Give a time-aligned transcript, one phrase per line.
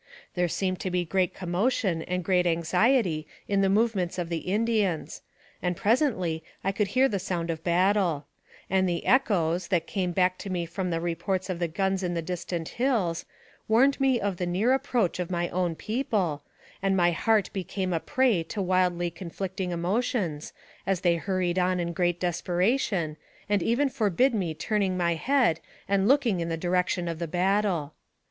[0.33, 5.21] There seemed to be great commotion and great anxiety in the movements of the Indians,
[5.61, 8.25] and presently I could hear the sound of battle;
[8.67, 12.15] and the echoes, that came back to me from the reports of the guns in
[12.15, 13.25] the distant hills,
[13.67, 16.41] warned me of the near approach of my own people,
[16.81, 20.51] and my heart became a prey to wildly conflicting emotions,
[20.87, 25.59] as they hurried on in great des peration, and even forbid me turning my head
[25.87, 27.93] and looking in the direction of the battle.